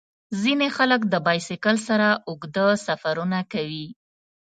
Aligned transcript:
ځینې 0.41 0.67
خلک 0.77 1.01
د 1.07 1.15
بایسکل 1.25 1.75
سره 1.87 2.07
اوږده 2.29 2.67
سفرونه 2.87 3.39
کوي. 3.53 3.87